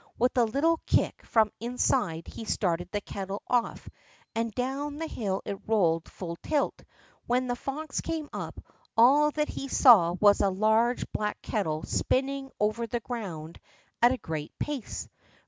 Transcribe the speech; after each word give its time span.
With 0.17 0.35
a 0.35 0.45
little 0.45 0.81
kick 0.87 1.23
from 1.27 1.49
the 1.59 1.65
inside 1.67 2.25
he 2.27 2.43
started 2.45 2.89
the 2.91 3.01
kettle 3.01 3.43
off, 3.47 3.87
and 4.33 4.51
down 4.55 4.95
the 4.97 5.05
hill 5.05 5.43
it 5.45 5.59
rolled 5.67 6.09
full 6.09 6.37
tilt; 6.37 6.73
and 6.79 6.87
when 7.27 7.45
the 7.45 7.55
fox 7.55 8.01
came 8.01 8.27
up, 8.33 8.59
all 8.97 9.29
that 9.29 9.49
he 9.49 9.67
saw 9.67 10.13
was 10.13 10.41
a 10.41 10.49
large 10.49 11.05
black 11.11 11.39
kettle 11.43 11.83
spinning 11.83 12.49
over 12.59 12.87
the 12.87 12.99
ground 13.01 13.59
at 14.01 14.11
a 14.11 14.17
great 14.17 14.57
pace. 14.57 15.07